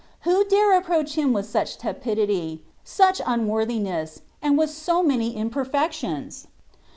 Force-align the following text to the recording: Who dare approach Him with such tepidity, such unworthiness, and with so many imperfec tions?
Who 0.21 0.45
dare 0.45 0.75
approach 0.75 1.13
Him 1.13 1.31
with 1.31 1.45
such 1.47 1.77
tepidity, 1.77 2.63
such 2.83 3.21
unworthiness, 3.23 4.21
and 4.41 4.57
with 4.57 4.71
so 4.71 5.03
many 5.03 5.35
imperfec 5.35 5.91
tions? 5.91 6.47